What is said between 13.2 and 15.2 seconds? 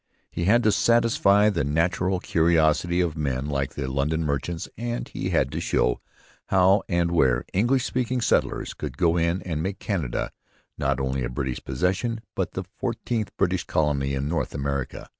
British colony in North America.